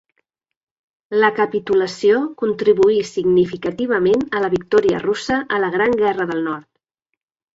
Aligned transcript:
La 1.23 1.27
capitulació 1.39 2.21
contribuí 2.43 2.97
significativament 3.09 4.25
a 4.39 4.43
la 4.45 4.51
victòria 4.55 5.01
russa 5.05 5.39
a 5.59 5.59
la 5.65 5.69
Gran 5.77 5.97
Guerra 6.03 6.27
del 6.33 6.43
Nord. 6.49 6.67